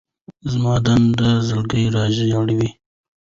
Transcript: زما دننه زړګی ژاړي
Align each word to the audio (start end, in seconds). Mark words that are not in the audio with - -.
زما 0.51 0.73
دننه 0.85 1.29
زړګی 1.47 1.85
ژاړي 2.29 2.67